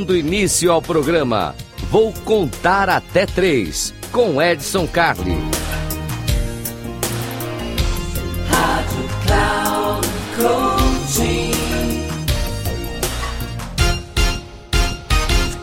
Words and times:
Dando 0.00 0.16
início 0.16 0.72
ao 0.72 0.80
programa, 0.80 1.54
vou 1.90 2.10
contar 2.24 2.88
até 2.88 3.26
três 3.26 3.92
com 4.10 4.40
Edson 4.40 4.88
Carli. 4.88 5.36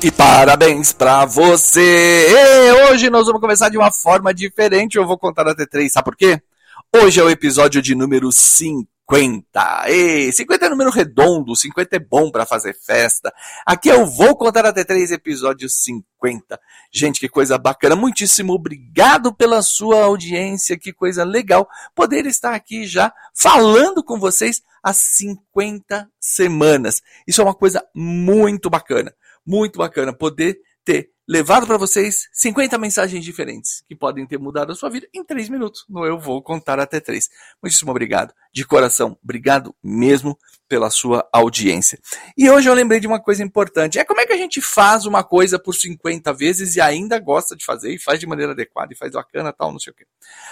E 0.03 0.11
parabéns 0.11 0.93
pra 0.93 1.25
você! 1.25 2.27
E 2.29 2.91
hoje 2.91 3.09
nós 3.09 3.25
vamos 3.25 3.41
começar 3.41 3.69
de 3.69 3.77
uma 3.79 3.91
forma 3.91 4.31
diferente. 4.31 4.99
Eu 4.99 5.07
vou 5.07 5.17
contar 5.17 5.47
até 5.47 5.65
três, 5.65 5.93
sabe 5.93 6.05
por 6.05 6.15
quê? 6.15 6.39
Hoje 6.95 7.19
é 7.19 7.23
o 7.23 7.29
episódio 7.31 7.81
de 7.81 7.95
número 7.95 8.31
50. 9.09 9.89
E 9.89 10.33
50 10.33 10.65
é 10.65 10.69
número 10.69 10.89
redondo, 10.89 11.55
50 11.55 11.95
é 11.95 11.99
bom 11.99 12.29
para 12.29 12.45
fazer 12.45 12.73
festa. 12.73 13.33
Aqui 13.65 13.87
eu 13.87 14.05
vou 14.05 14.35
contar 14.35 14.65
até 14.65 14.83
três 14.83 15.11
episódios 15.11 15.81
50. 15.83 16.59
Gente, 16.91 17.19
que 17.21 17.29
coisa 17.29 17.57
bacana. 17.57 17.95
Muitíssimo 17.95 18.53
obrigado 18.53 19.33
pela 19.33 19.61
sua 19.61 20.03
audiência. 20.03 20.77
Que 20.77 20.91
coisa 20.91 21.23
legal 21.23 21.67
poder 21.95 22.25
estar 22.25 22.53
aqui 22.53 22.85
já 22.85 23.13
falando 23.33 24.03
com 24.03 24.19
vocês 24.19 24.61
há 24.83 24.91
50 24.91 26.09
semanas. 26.19 27.01
Isso 27.25 27.39
é 27.39 27.45
uma 27.45 27.55
coisa 27.55 27.81
muito 27.95 28.69
bacana. 28.69 29.13
Muito 29.45 29.79
bacana 29.79 30.11
poder 30.11 30.59
ter 30.83 31.11
levado 31.27 31.67
para 31.67 31.77
vocês 31.77 32.29
50 32.31 32.77
mensagens 32.77 33.23
diferentes 33.23 33.83
que 33.87 33.95
podem 33.95 34.25
ter 34.25 34.39
mudado 34.39 34.71
a 34.71 34.75
sua 34.75 34.89
vida 34.89 35.07
em 35.13 35.23
3 35.23 35.49
minutos. 35.49 35.85
No 35.89 36.05
Eu 36.05 36.17
Vou 36.17 36.41
Contar 36.41 36.79
Até 36.79 36.99
3. 36.99 37.27
Muitíssimo 37.61 37.91
obrigado. 37.91 38.33
De 38.53 38.63
coração, 38.65 39.17
obrigado 39.21 39.75
mesmo 39.83 40.37
pela 40.69 40.89
sua 40.89 41.27
audiência. 41.33 41.99
E 42.37 42.49
hoje 42.49 42.69
eu 42.69 42.73
lembrei 42.73 42.99
de 42.99 43.07
uma 43.07 43.21
coisa 43.21 43.43
importante. 43.43 43.99
É 43.99 44.05
como 44.05 44.21
é 44.21 44.25
que 44.25 44.33
a 44.33 44.37
gente 44.37 44.61
faz 44.61 45.05
uma 45.05 45.23
coisa 45.23 45.59
por 45.59 45.73
50 45.73 46.33
vezes 46.33 46.75
e 46.75 46.81
ainda 46.81 47.19
gosta 47.19 47.55
de 47.55 47.65
fazer 47.65 47.93
e 47.93 47.99
faz 47.99 48.19
de 48.19 48.27
maneira 48.27 48.53
adequada 48.53 48.93
e 48.93 48.97
faz 48.97 49.11
bacana, 49.11 49.53
tal, 49.53 49.71
não 49.71 49.79
sei 49.79 49.91
o 49.91 49.95
quê. 49.95 50.05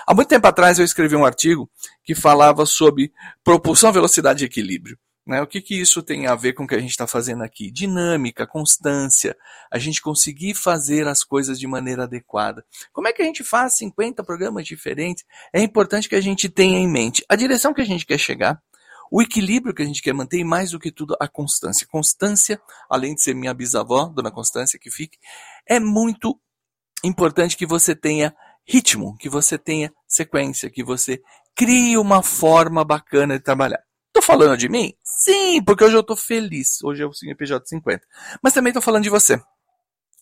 Há 0.06 0.14
muito 0.14 0.28
tempo 0.28 0.48
atrás 0.48 0.78
eu 0.78 0.86
escrevi 0.86 1.16
um 1.16 1.26
artigo 1.26 1.70
que 2.04 2.14
falava 2.14 2.66
sobre 2.66 3.12
propulsão, 3.44 3.92
velocidade 3.92 4.44
e 4.44 4.48
equilíbrio. 4.48 4.98
Né? 5.26 5.42
O 5.42 5.48
que, 5.48 5.60
que 5.60 5.80
isso 5.80 6.04
tem 6.04 6.28
a 6.28 6.36
ver 6.36 6.54
com 6.54 6.64
o 6.64 6.68
que 6.68 6.76
a 6.76 6.80
gente 6.80 6.92
está 6.92 7.08
fazendo 7.08 7.44
aqui? 7.44 7.72
Dinâmica, 7.72 8.46
constância, 8.46 9.36
a 9.72 9.80
gente 9.80 10.02
conseguir 10.02 10.54
fazer 10.54 11.08
as 11.08 11.24
coisas 11.24 11.60
de 11.60 11.66
maneira 11.66 12.04
adequada. 12.04 12.64
Como 12.94 13.08
é 13.08 13.14
que 13.14 13.24
a 13.24 13.26
gente 13.26 13.44
faz 13.44 13.76
50 13.78 14.24
programas 14.24 14.68
diferentes? 14.68 15.26
É 15.52 15.62
importante 15.62 16.08
que 16.08 16.16
a 16.16 16.22
gente 16.22 16.48
tenha 16.48 16.78
em 16.78 16.88
mente 16.88 17.26
a 17.28 17.36
direção 17.36 17.74
que 17.74 17.82
a 17.82 17.86
gente 17.86 18.06
quer 18.06 18.20
chegar, 18.20 18.62
o 19.12 19.22
equilíbrio 19.22 19.74
que 19.74 19.82
a 19.82 19.86
gente 19.86 20.02
quer 20.02 20.14
manter 20.14 20.38
e 20.38 20.44
mais 20.44 20.72
do 20.72 20.80
que 20.80 20.92
tudo 20.92 21.16
a 21.20 21.28
constância. 21.28 21.88
Constância, 21.88 22.62
além 22.88 23.16
de 23.16 23.24
ser 23.24 23.34
minha 23.34 23.54
bisavó, 23.54 24.06
Dona 24.06 24.32
Constância, 24.32 24.80
que 24.80 24.92
fique, 24.92 25.18
é 25.68 25.80
muito 25.80 26.40
importante 27.04 27.58
que 27.58 27.66
você 27.66 27.96
tenha 27.96 28.36
ritmo, 28.68 29.16
que 29.18 29.30
você 29.30 29.58
tenha 29.58 29.92
sequência, 30.08 30.70
que 30.70 30.84
você 30.84 31.22
crie 31.56 31.98
uma 31.98 32.22
forma 32.22 32.84
bacana 32.84 33.38
de 33.38 33.44
trabalhar. 33.44 33.86
Falando 34.26 34.58
de 34.58 34.68
mim? 34.68 34.92
Sim, 35.04 35.64
porque 35.64 35.84
hoje 35.84 35.96
eu 35.96 36.02
tô 36.02 36.16
feliz. 36.16 36.84
Hoje 36.84 37.04
é 37.04 37.06
o 37.06 37.14
CNPJ 37.14 37.64
50. 37.68 38.02
Mas 38.42 38.54
também 38.54 38.74
tô 38.74 38.82
falando 38.82 39.04
de 39.04 39.10
você. 39.10 39.40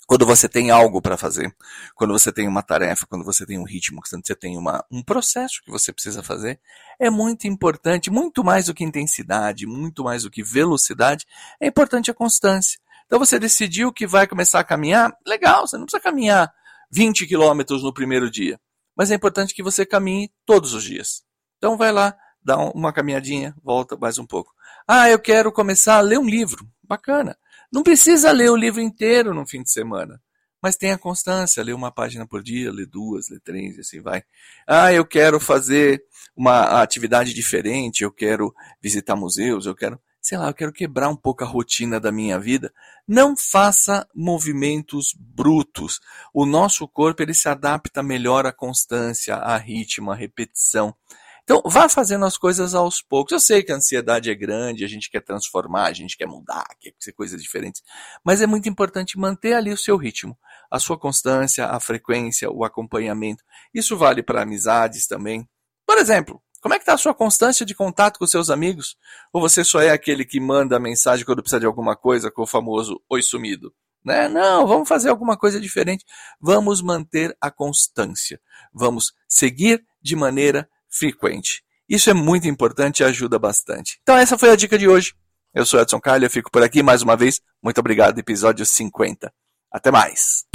Quando 0.05 0.25
você 0.25 0.49
tem 0.49 0.71
algo 0.71 1.01
para 1.01 1.15
fazer, 1.15 1.55
quando 1.95 2.11
você 2.11 2.29
tem 2.29 2.45
uma 2.45 2.61
tarefa, 2.61 3.07
quando 3.07 3.23
você 3.23 3.45
tem 3.45 3.57
um 3.57 3.63
ritmo, 3.63 4.01
quando 4.01 4.27
você 4.27 4.35
tem 4.35 4.57
uma, 4.57 4.83
um 4.91 5.01
processo 5.01 5.61
que 5.63 5.71
você 5.71 5.93
precisa 5.93 6.21
fazer, 6.21 6.59
é 6.99 7.09
muito 7.09 7.47
importante, 7.47 8.11
muito 8.11 8.43
mais 8.43 8.65
do 8.65 8.73
que 8.73 8.83
intensidade, 8.83 9.65
muito 9.65 10.03
mais 10.03 10.23
do 10.23 10.29
que 10.29 10.43
velocidade, 10.43 11.25
é 11.61 11.67
importante 11.67 12.11
a 12.11 12.13
constância. 12.13 12.77
Então 13.05 13.17
você 13.17 13.39
decidiu 13.39 13.93
que 13.93 14.05
vai 14.05 14.27
começar 14.27 14.59
a 14.59 14.65
caminhar, 14.65 15.15
legal, 15.25 15.65
você 15.65 15.77
não 15.77 15.85
precisa 15.85 16.03
caminhar 16.03 16.53
20 16.91 17.25
quilômetros 17.25 17.81
no 17.81 17.93
primeiro 17.93 18.29
dia, 18.29 18.59
mas 18.97 19.11
é 19.11 19.15
importante 19.15 19.53
que 19.53 19.63
você 19.63 19.85
caminhe 19.85 20.29
todos 20.45 20.73
os 20.73 20.83
dias. 20.83 21.23
Então 21.57 21.77
vai 21.77 21.93
lá, 21.93 22.13
dá 22.43 22.57
uma 22.57 22.93
caminhadinha, 22.93 23.55
volta 23.63 23.95
mais 23.95 24.17
um 24.17 24.25
pouco. 24.25 24.53
Ah, 24.87 25.09
eu 25.09 25.19
quero 25.19 25.51
começar 25.51 25.97
a 25.97 26.01
ler 26.01 26.19
um 26.19 26.25
livro. 26.25 26.67
Bacana. 26.83 27.37
Não 27.71 27.81
precisa 27.81 28.31
ler 28.31 28.51
o 28.51 28.55
livro 28.55 28.81
inteiro 28.81 29.33
no 29.33 29.47
fim 29.47 29.63
de 29.63 29.71
semana, 29.71 30.21
mas 30.61 30.75
tenha 30.75 30.97
constância, 30.97 31.63
lê 31.63 31.73
uma 31.73 31.91
página 31.91 32.27
por 32.27 32.43
dia, 32.43 32.71
lê 32.71 32.85
duas, 32.85 33.29
lê 33.29 33.39
três, 33.39 33.77
e 33.77 33.81
assim 33.81 33.99
vai. 33.99 34.23
Ah, 34.67 34.93
eu 34.93 35.03
quero 35.05 35.39
fazer 35.39 36.03
uma 36.35 36.81
atividade 36.81 37.33
diferente, 37.33 38.03
eu 38.03 38.11
quero 38.11 38.53
visitar 38.81 39.15
museus, 39.15 39.65
eu 39.65 39.73
quero, 39.73 39.99
sei 40.21 40.37
lá, 40.37 40.49
eu 40.49 40.53
quero 40.53 40.71
quebrar 40.71 41.09
um 41.09 41.15
pouco 41.15 41.43
a 41.43 41.47
rotina 41.47 41.99
da 41.99 42.11
minha 42.11 42.39
vida. 42.39 42.71
Não 43.07 43.35
faça 43.35 44.07
movimentos 44.13 45.15
brutos. 45.17 45.99
O 46.33 46.45
nosso 46.45 46.87
corpo 46.87 47.23
ele 47.23 47.33
se 47.33 47.49
adapta 47.49 48.03
melhor 48.03 48.45
à 48.45 48.51
constância, 48.51 49.35
a 49.35 49.57
ritmo, 49.57 50.11
à 50.11 50.15
repetição. 50.15 50.95
Então, 51.43 51.61
vá 51.65 51.89
fazendo 51.89 52.23
as 52.25 52.37
coisas 52.37 52.73
aos 52.73 53.01
poucos. 53.01 53.33
Eu 53.33 53.39
sei 53.39 53.63
que 53.63 53.71
a 53.71 53.75
ansiedade 53.75 54.29
é 54.29 54.35
grande, 54.35 54.85
a 54.85 54.87
gente 54.87 55.09
quer 55.09 55.21
transformar, 55.21 55.87
a 55.87 55.93
gente 55.93 56.17
quer 56.17 56.25
mudar, 56.25 56.65
quer 56.79 56.93
ser 56.97 57.11
coisas 57.11 57.41
diferentes, 57.41 57.81
mas 58.23 58.41
é 58.41 58.47
muito 58.47 58.69
importante 58.69 59.17
manter 59.17 59.53
ali 59.53 59.71
o 59.71 59.77
seu 59.77 59.97
ritmo, 59.97 60.37
a 60.71 60.79
sua 60.79 60.97
constância, 60.97 61.67
a 61.67 61.79
frequência, 61.79 62.49
o 62.49 62.63
acompanhamento. 62.63 63.43
Isso 63.73 63.97
vale 63.97 64.23
para 64.23 64.43
amizades 64.43 65.05
também. 65.05 65.47
Por 65.85 65.97
exemplo, 65.97 66.41
como 66.61 66.75
é 66.75 66.77
que 66.77 66.83
está 66.83 66.93
a 66.93 66.97
sua 66.97 67.13
constância 67.13 67.65
de 67.65 67.75
contato 67.75 68.17
com 68.17 68.25
seus 68.25 68.49
amigos? 68.49 68.95
Ou 69.33 69.41
você 69.41 69.65
só 69.65 69.81
é 69.81 69.89
aquele 69.89 70.23
que 70.23 70.39
manda 70.39 70.79
mensagem 70.79 71.25
quando 71.25 71.41
precisa 71.41 71.59
de 71.59 71.65
alguma 71.65 71.93
coisa 71.93 72.31
com 72.31 72.43
o 72.43 72.47
famoso 72.47 73.01
oi 73.09 73.21
sumido? 73.21 73.73
Né? 74.03 74.29
Não, 74.29 74.65
vamos 74.65 74.87
fazer 74.87 75.09
alguma 75.09 75.35
coisa 75.37 75.59
diferente. 75.59 76.05
Vamos 76.39 76.81
manter 76.81 77.35
a 77.41 77.51
constância. 77.51 78.39
Vamos 78.73 79.11
seguir 79.27 79.83
de 80.01 80.15
maneira 80.15 80.69
frequente. 80.97 81.61
Isso 81.89 82.09
é 82.09 82.13
muito 82.13 82.47
importante 82.47 83.01
e 83.01 83.03
ajuda 83.03 83.37
bastante. 83.37 83.99
Então 84.01 84.17
essa 84.17 84.37
foi 84.37 84.49
a 84.49 84.55
dica 84.55 84.77
de 84.77 84.87
hoje. 84.87 85.13
Eu 85.53 85.65
sou 85.65 85.79
Edson 85.79 85.99
eu 86.21 86.29
fico 86.29 86.49
por 86.49 86.63
aqui 86.63 86.81
mais 86.81 87.01
uma 87.01 87.15
vez. 87.15 87.39
Muito 87.61 87.79
obrigado, 87.79 88.17
episódio 88.17 88.65
50. 88.65 89.31
Até 89.71 89.91
mais. 89.91 90.45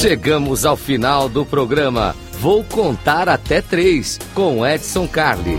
Chegamos 0.00 0.66
ao 0.66 0.76
final 0.76 1.28
do 1.28 1.44
programa. 1.44 2.14
Vou 2.38 2.62
contar 2.62 3.28
até 3.28 3.62
três 3.62 4.18
com 4.34 4.66
Edson 4.66 5.08
Carli. 5.08 5.58